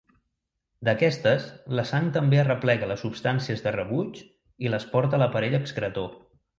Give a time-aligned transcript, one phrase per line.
[0.87, 1.45] D'aquestes,
[1.81, 4.21] la sang també arreplega les substàncies de rebuig
[4.67, 6.15] i les porta a l'aparell excretor.